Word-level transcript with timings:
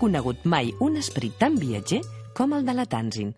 conegut 0.00 0.44
mai 0.44 0.72
un 0.84 0.98
esperit 1.00 1.36
tan 1.40 1.56
viatger 1.60 2.02
com 2.34 2.52
el 2.56 2.66
de 2.66 2.74
la 2.74 2.86
Tanzin. 2.90 3.32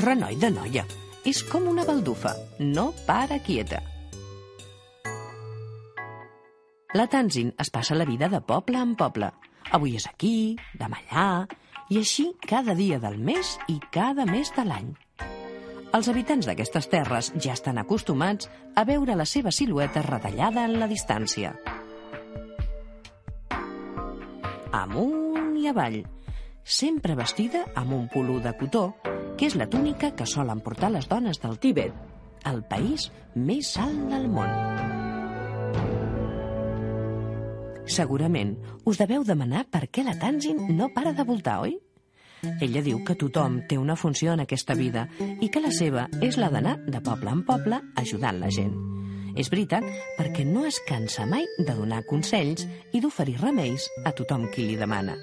Renoi 0.00 0.36
de 0.36 0.50
noia, 0.52 0.84
és 1.24 1.42
com 1.48 1.66
una 1.70 1.84
baldufa, 1.88 2.34
no 2.60 2.92
para 3.06 3.38
quieta. 3.42 3.80
La 6.94 7.08
Tanzin 7.10 7.54
es 7.58 7.72
passa 7.74 7.96
la 7.98 8.06
vida 8.06 8.28
de 8.28 8.40
poble 8.40 8.78
en 8.78 8.94
poble. 8.94 9.32
Avui 9.74 9.96
és 9.98 10.06
aquí, 10.06 10.54
demà 10.78 11.00
allà, 11.00 11.46
i 11.90 11.98
així 11.98 12.28
cada 12.46 12.76
dia 12.78 13.00
del 13.02 13.18
mes 13.18 13.56
i 13.68 13.80
cada 13.92 14.28
mes 14.28 14.52
de 14.54 14.64
l'any. 14.68 14.92
Els 15.94 16.08
habitants 16.10 16.46
d'aquestes 16.46 16.88
terres 16.90 17.32
ja 17.38 17.54
estan 17.54 17.78
acostumats 17.78 18.50
a 18.74 18.86
veure 18.86 19.14
la 19.18 19.26
seva 19.26 19.52
silueta 19.54 20.02
retallada 20.02 20.64
en 20.66 20.78
la 20.80 20.90
distància. 20.90 21.54
Amunt 24.74 25.23
i 25.64 25.70
avall, 25.72 26.02
sempre 26.64 27.16
vestida 27.16 27.64
amb 27.74 27.96
un 27.96 28.08
polú 28.12 28.40
de 28.44 28.52
cotó, 28.60 28.90
que 29.38 29.48
és 29.48 29.56
la 29.56 29.68
túnica 29.70 30.12
que 30.16 30.26
solen 30.28 30.60
portar 30.64 30.92
les 30.92 31.08
dones 31.08 31.40
del 31.40 31.58
Tíbet, 31.58 31.94
el 32.44 32.62
país 32.68 33.10
més 33.34 33.72
alt 33.80 34.04
del 34.12 34.28
món. 34.28 34.52
Segurament 37.84 38.54
us 38.88 39.00
deveu 39.00 39.24
demanar 39.24 39.66
per 39.72 39.86
què 39.92 40.04
la 40.04 40.16
Tanzin 40.20 40.62
no 40.76 40.88
para 40.94 41.12
de 41.12 41.24
voltar, 41.24 41.58
oi? 41.66 41.76
Ella 42.64 42.82
diu 42.84 43.00
que 43.04 43.16
tothom 43.16 43.62
té 43.68 43.76
una 43.80 43.96
funció 43.96 44.32
en 44.32 44.44
aquesta 44.44 44.76
vida 44.76 45.06
i 45.40 45.48
que 45.48 45.62
la 45.64 45.72
seva 45.72 46.08
és 46.24 46.36
la 46.40 46.50
d'anar 46.52 46.78
de 46.84 47.00
poble 47.04 47.32
en 47.32 47.44
poble 47.44 47.80
ajudant 48.00 48.40
la 48.40 48.52
gent. 48.52 48.74
És 49.36 49.50
veritat 49.50 49.84
perquè 50.18 50.44
no 50.46 50.64
es 50.68 50.78
cansa 50.88 51.26
mai 51.26 51.46
de 51.58 51.74
donar 51.74 52.04
consells 52.08 52.68
i 52.92 53.00
d'oferir 53.02 53.40
remeis 53.40 53.88
a 54.04 54.12
tothom 54.12 54.46
qui 54.52 54.68
li 54.68 54.76
demana. 54.80 55.16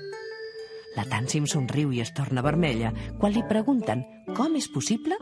La 0.96 1.06
Tansim 1.08 1.46
somriu 1.48 1.94
i 1.96 2.02
es 2.04 2.12
torna 2.16 2.44
vermella 2.44 2.92
quan 3.20 3.32
li 3.32 3.44
pregunten 3.48 4.04
com 4.36 4.58
és 4.60 4.68
possible 4.72 5.16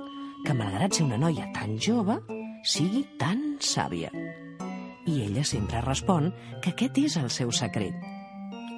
que, 0.45 0.55
malgrat 0.55 0.97
ser 0.97 1.05
una 1.05 1.19
noia 1.21 1.45
tan 1.53 1.77
jove, 1.77 2.17
sigui 2.65 3.03
tan 3.21 3.59
sàvia. 3.61 4.09
I 5.09 5.21
ella 5.27 5.43
sempre 5.45 5.81
respon 5.85 6.31
que 6.63 6.73
aquest 6.73 6.97
és 7.03 7.17
el 7.21 7.29
seu 7.33 7.53
secret. 7.53 7.95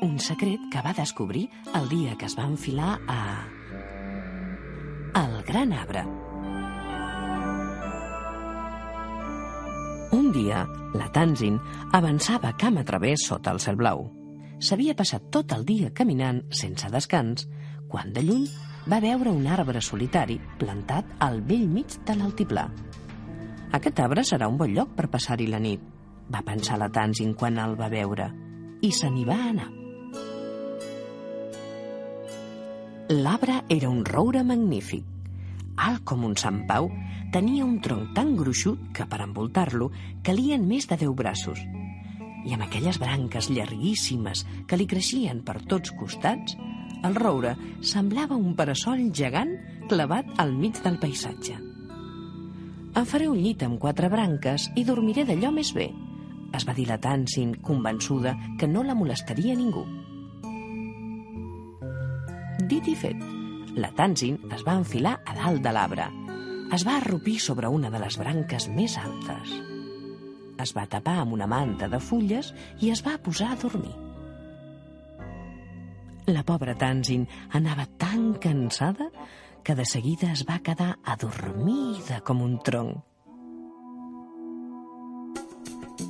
Un 0.01 0.17
secret 0.19 0.61
que 0.73 0.83
va 0.83 0.95
descobrir 0.97 1.47
el 1.77 1.87
dia 1.89 2.17
que 2.17 2.27
es 2.27 2.37
va 2.37 2.47
enfilar 2.49 2.97
a... 3.07 3.19
El 5.21 5.41
gran 5.47 5.73
arbre. 5.73 6.05
Un 10.15 10.31
dia, 10.31 10.65
la 10.95 11.11
Tanzin 11.11 11.59
avançava 11.91 12.55
camp 12.57 12.79
a 12.79 12.87
través 12.87 13.27
sota 13.27 13.51
el 13.55 13.59
cel 13.63 13.79
blau. 13.79 14.20
S'havia 14.61 14.93
passat 14.93 15.23
tot 15.33 15.53
el 15.55 15.63
dia 15.65 15.89
caminant 15.97 16.43
sense 16.53 16.89
descans, 16.93 17.47
quan 17.89 18.11
de 18.13 18.21
lluny 18.21 18.45
va 18.91 18.99
veure 19.01 19.33
un 19.33 19.47
arbre 19.49 19.81
solitari 19.81 20.37
plantat 20.61 21.17
al 21.25 21.41
vell 21.41 21.65
mig 21.65 21.97
de 22.05 22.15
l'altiplà. 22.17 22.67
Aquest 23.73 23.99
arbre 24.05 24.21
serà 24.27 24.49
un 24.51 24.59
bon 24.61 24.69
lloc 24.75 24.93
per 24.93 25.09
passar-hi 25.09 25.49
la 25.49 25.59
nit, 25.63 25.81
va 26.29 26.43
pensar 26.45 26.77
la 26.77 26.91
Tanzin 26.93 27.33
quan 27.33 27.57
el 27.57 27.73
va 27.79 27.89
veure, 27.89 28.29
i 28.85 28.91
se 28.93 29.09
n'hi 29.09 29.25
va 29.25 29.39
anar. 29.49 29.69
L'arbre 33.11 33.63
era 33.67 33.89
un 33.89 34.05
roure 34.05 34.43
magnífic. 34.45 35.03
Alt 35.81 36.05
com 36.05 36.23
un 36.23 36.37
Sant 36.37 36.61
Pau, 36.69 36.91
tenia 37.33 37.65
un 37.65 37.79
tronc 37.81 38.13
tan 38.15 38.35
gruixut 38.37 38.91
que 38.93 39.09
per 39.09 39.23
envoltar-lo 39.25 39.89
calien 40.23 40.67
més 40.67 40.85
de 40.87 41.01
deu 41.01 41.17
braços. 41.17 41.59
I 42.45 42.55
amb 42.55 42.65
aquelles 42.65 42.97
branques 43.01 43.49
llarguíssimes 43.53 44.45
que 44.67 44.77
li 44.79 44.87
creixien 44.89 45.41
per 45.45 45.59
tots 45.69 45.93
costats, 45.97 46.55
el 47.05 47.17
roure 47.17 47.55
semblava 47.85 48.37
un 48.37 48.55
parasol 48.57 49.07
gegant 49.13 49.55
clavat 49.89 50.29
al 50.41 50.53
mig 50.53 50.81
del 50.83 50.99
paisatge. 51.01 51.57
Em 52.91 53.05
faré 53.07 53.27
un 53.31 53.39
llit 53.39 53.63
amb 53.63 53.79
quatre 53.79 54.09
branques 54.11 54.67
i 54.75 54.83
dormiré 54.87 55.23
d'allò 55.25 55.51
més 55.55 55.71
bé, 55.73 55.89
es 56.51 56.65
va 56.67 56.75
dir 56.75 56.85
la 56.89 56.99
Tansin, 56.99 57.55
convençuda 57.63 58.35
que 58.59 58.67
no 58.67 58.83
la 58.83 58.95
molestaria 58.97 59.55
ningú. 59.55 59.85
Dit 62.71 62.87
i 62.91 62.95
fet, 62.95 63.23
la 63.79 63.91
Tansin 63.95 64.37
es 64.51 64.65
va 64.67 64.75
enfilar 64.81 65.17
a 65.25 65.37
dalt 65.39 65.63
de 65.63 65.75
l'arbre. 65.75 66.09
Es 66.75 66.85
va 66.87 66.97
arrupir 66.99 67.39
sobre 67.39 67.71
una 67.71 67.91
de 67.91 67.99
les 68.03 68.19
branques 68.19 68.67
més 68.75 68.97
altes. 68.99 69.70
Es 70.61 70.73
va 70.77 70.87
tapar 70.89 71.17
amb 71.21 71.33
una 71.33 71.47
manta 71.49 71.89
de 71.89 71.99
fulles 71.99 72.53
i 72.81 72.91
es 72.93 73.01
va 73.05 73.17
posar 73.17 73.51
a 73.53 73.59
dormir. 73.61 73.93
La 76.29 76.43
pobra 76.45 76.75
Tansin 76.77 77.25
anava 77.57 77.87
tan 77.97 78.33
cansada 78.39 79.09
que 79.63 79.75
de 79.75 79.85
seguida 79.85 80.31
es 80.31 80.43
va 80.47 80.59
quedar 80.59 80.97
adormida 81.03 82.21
com 82.25 82.43
un 82.45 82.59
tronc. 82.61 83.01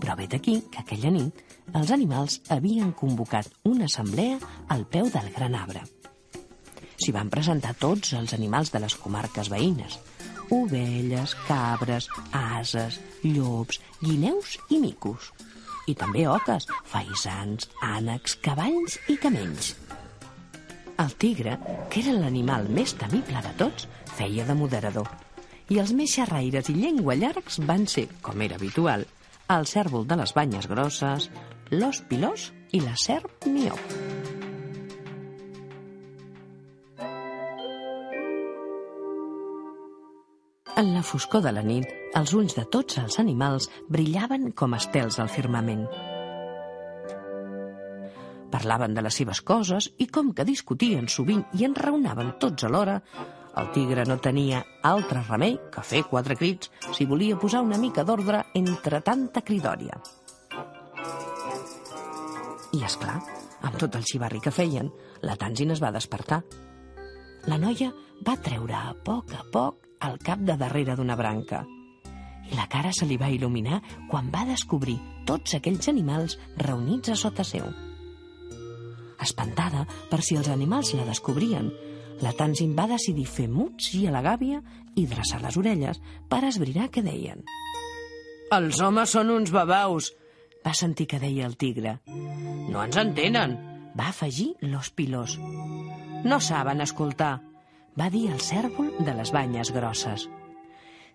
Però 0.02 0.16
ve 0.18 0.28
d'aquí 0.28 0.58
que 0.74 0.82
aquella 0.82 1.12
nit 1.14 1.42
els 1.78 1.92
animals 1.96 2.40
havien 2.50 2.92
convocat 2.98 3.48
una 3.70 3.88
assemblea 3.88 4.40
al 4.74 4.86
peu 4.86 5.10
del 5.14 5.30
gran 5.36 5.56
arbre. 5.56 5.84
S'hi 7.02 7.14
van 7.16 7.32
presentar 7.34 7.74
tots 7.80 8.14
els 8.18 8.34
animals 8.38 8.72
de 8.74 8.82
les 8.84 8.96
comarques 9.04 9.50
veïnes. 9.50 9.98
Ovelles, 10.52 11.34
cabres, 11.48 12.10
ases, 12.36 13.00
llops, 13.24 13.80
guineus 14.02 14.58
i 14.70 14.82
micos. 14.84 15.32
I 15.88 15.96
també 15.98 16.26
oques, 16.28 16.68
faisans, 16.92 17.70
ànecs, 17.82 18.36
cavalls 18.44 19.00
i 19.10 19.18
camells. 19.22 19.74
El 21.02 21.16
tigre, 21.18 21.56
que 21.90 22.04
era 22.04 22.18
l'animal 22.20 22.68
més 22.70 22.94
temible 23.00 23.42
de 23.48 23.56
tots, 23.64 23.88
feia 24.20 24.46
de 24.46 24.56
moderador. 24.60 25.08
I 25.72 25.80
els 25.82 25.96
més 25.96 26.14
xerraires 26.20 26.70
i 26.70 26.76
llengua 26.78 27.16
llargs 27.16 27.62
van 27.66 27.88
ser, 27.88 28.10
com 28.22 28.44
era 28.44 28.60
habitual, 28.60 29.08
el 29.56 29.68
cèrvol 29.72 30.06
de 30.08 30.20
les 30.20 30.36
banyes 30.36 30.68
grosses, 30.68 31.32
l'os 31.72 32.04
pilós 32.12 32.52
i 32.76 32.84
la 32.84 32.98
serp 33.00 33.48
miop. 33.48 34.11
En 40.82 40.96
la 40.96 41.04
foscor 41.04 41.44
de 41.46 41.52
la 41.54 41.62
nit, 41.62 41.86
els 42.18 42.32
ulls 42.34 42.56
de 42.58 42.64
tots 42.74 42.98
els 42.98 43.20
animals 43.22 43.68
brillaven 43.94 44.48
com 44.58 44.74
estels 44.74 45.20
al 45.22 45.28
firmament. 45.30 45.84
Parlaven 48.50 48.96
de 48.98 49.04
les 49.06 49.20
seves 49.22 49.44
coses 49.46 49.92
i 50.02 50.08
com 50.16 50.32
que 50.34 50.46
discutien 50.48 51.06
sovint 51.06 51.44
i 51.60 51.68
enraonaven 51.68 52.32
tots 52.42 52.66
alhora, 52.66 52.96
el 53.62 53.70
tigre 53.76 54.08
no 54.10 54.18
tenia 54.26 54.64
altre 54.94 55.22
remei 55.28 55.60
que 55.76 55.84
fer 55.86 56.02
quatre 56.10 56.40
crits 56.40 56.74
si 56.98 57.06
volia 57.06 57.38
posar 57.38 57.62
una 57.68 57.78
mica 57.78 58.02
d'ordre 58.02 58.42
entre 58.58 59.04
tanta 59.06 59.46
cridòria. 59.46 60.02
I, 62.74 62.82
és 62.82 62.98
clar, 62.98 63.20
amb 63.62 63.78
tot 63.78 64.02
el 64.02 64.10
xivarri 64.10 64.42
que 64.42 64.58
feien, 64.58 64.90
la 65.22 65.38
Tanzin 65.38 65.78
es 65.78 65.86
va 65.86 65.94
despertar. 65.94 66.42
La 67.46 67.62
noia 67.62 67.94
va 68.26 68.40
treure 68.42 68.82
a 68.82 68.98
poc 69.06 69.38
a 69.38 69.46
poc 69.54 69.91
el 70.08 70.18
cap 70.24 70.42
de 70.46 70.58
darrere 70.58 70.96
d'una 70.98 71.16
branca 71.20 71.66
i 72.52 72.58
la 72.58 72.68
cara 72.68 72.92
se 72.96 73.08
li 73.08 73.18
va 73.20 73.32
il·luminar 73.32 73.80
quan 74.12 74.30
va 74.34 74.44
descobrir 74.50 74.98
tots 75.28 75.56
aquells 75.56 75.88
animals 75.92 76.38
reunits 76.60 77.14
a 77.14 77.16
sota 77.16 77.46
seu. 77.48 77.70
Espantada 79.22 79.86
per 80.10 80.20
si 80.26 80.38
els 80.40 80.50
animals 80.52 80.94
la 80.98 81.06
descobrien, 81.08 81.70
la 82.22 82.34
Tanzin 82.38 82.74
va 82.78 82.90
decidir 82.92 83.26
fer 83.26 83.48
muts 83.50 83.94
i 83.98 84.06
a 84.08 84.14
la 84.14 84.24
gàbia 84.26 84.60
i 84.98 85.06
dreçar 85.10 85.42
les 85.42 85.58
orelles 85.58 86.02
per 86.30 86.44
esbrinar 86.50 86.90
què 86.94 87.04
deien. 87.06 87.46
Els 88.52 88.82
homes 88.84 89.14
són 89.16 89.32
uns 89.32 89.54
babaus, 89.54 90.12
va 90.66 90.74
sentir 90.78 91.08
que 91.08 91.22
deia 91.22 91.48
el 91.48 91.56
tigre. 91.58 92.00
No 92.70 92.84
ens 92.84 92.98
entenen, 93.00 93.56
va 93.98 94.10
afegir 94.12 94.52
l'os 94.68 94.92
pilós. 94.92 95.38
No 96.26 96.40
saben 96.44 96.84
escoltar, 96.84 97.40
va 98.00 98.10
dir 98.10 98.30
el 98.32 98.40
cèrvol 98.40 98.92
de 99.00 99.16
les 99.18 99.32
banyes 99.36 99.72
grosses. 99.76 100.28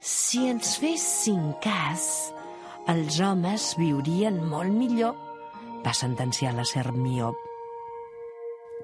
Si 0.00 0.44
ens 0.50 0.76
fessin 0.81 1.55
cas, 1.64 2.32
els 2.93 3.20
homes 3.20 3.73
viurien 3.81 4.37
molt 4.50 4.73
millor, 4.73 5.17
va 5.84 5.94
sentenciar 5.96 6.52
la 6.55 6.67
serp 6.69 6.94
miop. 6.94 7.37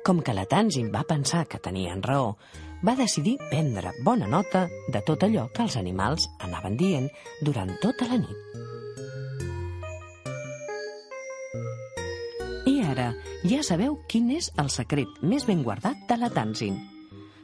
Com 0.03 0.23
que 0.25 0.35
la 0.35 0.49
Tanzin 0.50 0.91
va 0.91 1.05
pensar 1.06 1.44
que 1.47 1.61
tenien 1.62 2.03
raó, 2.03 2.37
va 2.83 2.97
decidir 2.99 3.37
prendre 3.50 3.93
bona 4.03 4.27
nota 4.27 4.65
de 4.88 5.03
tot 5.06 5.23
allò 5.23 5.47
que 5.55 5.62
els 5.62 5.77
animals 5.79 6.27
anaven 6.43 6.77
dient 6.81 7.06
durant 7.41 7.71
tota 7.83 8.09
la 8.11 8.19
nit. 8.19 8.38
I 12.67 12.81
ara 12.88 13.12
ja 13.47 13.62
sabeu 13.62 14.00
quin 14.11 14.33
és 14.35 14.50
el 14.59 14.73
secret 14.75 15.23
més 15.23 15.47
ben 15.47 15.62
guardat 15.62 16.03
de 16.09 16.19
la 16.19 16.31
Tanzin. 16.35 16.81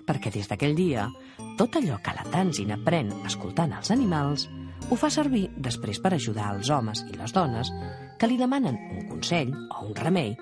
Perquè 0.08 0.32
des 0.32 0.49
d'aquell 0.49 0.75
dia, 0.76 1.06
tot 1.60 1.76
allò 1.76 1.99
que 2.00 2.14
la 2.16 2.25
Tanzin 2.32 2.72
aprèn 2.72 3.12
escoltant 3.28 3.75
els 3.76 3.93
animals 3.93 4.49
ho 4.88 4.96
fa 4.96 5.10
servir 5.12 5.49
després 5.56 5.99
per 6.00 6.14
ajudar 6.16 6.55
els 6.56 6.70
homes 6.72 7.02
i 7.10 7.16
les 7.19 7.34
dones 7.37 7.70
que 8.19 8.31
li 8.31 8.38
demanen 8.40 8.78
un 8.94 9.05
consell 9.10 9.52
o 9.52 9.84
un 9.84 9.94
remei 9.99 10.32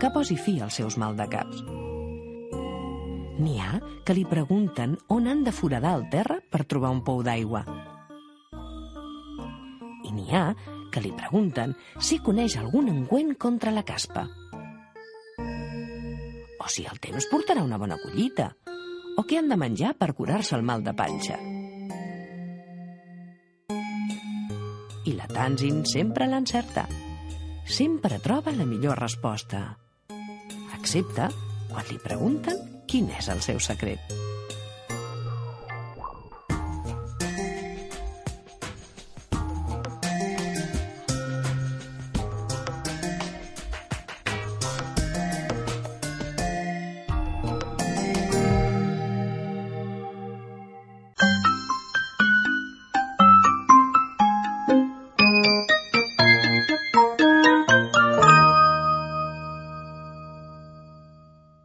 que 0.00 0.10
posi 0.10 0.36
fi 0.40 0.58
als 0.60 0.80
seus 0.80 0.98
maldecaps. 0.98 1.62
N'hi 3.42 3.56
ha 3.62 3.78
que 4.06 4.14
li 4.16 4.24
pregunten 4.28 4.96
on 5.10 5.28
han 5.30 5.42
de 5.46 5.54
foradar 5.54 5.94
el 5.98 6.08
terra 6.12 6.40
per 6.50 6.66
trobar 6.68 6.92
un 6.94 7.02
pou 7.06 7.22
d'aigua. 7.26 7.62
I 10.02 10.12
n'hi 10.12 10.28
ha 10.34 10.44
que 10.92 11.00
li 11.00 11.12
pregunten 11.16 11.76
si 11.98 12.20
coneix 12.20 12.58
algun 12.60 12.90
engüent 12.92 13.36
contra 13.40 13.72
la 13.72 13.84
caspa. 13.86 14.26
O 16.62 16.68
si 16.70 16.84
el 16.86 17.00
temps 17.02 17.26
portarà 17.30 17.64
una 17.64 17.78
bona 17.80 17.98
collita. 18.02 18.52
O 19.18 19.24
què 19.28 19.38
han 19.40 19.50
de 19.52 19.58
menjar 19.60 19.92
per 20.00 20.12
curar-se 20.16 20.56
el 20.56 20.64
mal 20.64 20.84
de 20.86 20.94
panxa. 20.96 21.38
I 25.02 25.14
la 25.18 25.28
Tanzin 25.28 25.82
sempre 25.88 26.28
l'encerta. 26.30 26.86
Sempre 27.66 28.20
troba 28.22 28.54
la 28.56 28.66
millor 28.68 29.00
resposta. 29.02 29.64
Excepte 30.78 31.28
quan 31.70 31.88
li 31.90 31.98
pregunten 32.02 32.84
quin 32.88 33.10
és 33.18 33.28
el 33.32 33.42
seu 33.44 33.60
secret. 33.62 34.21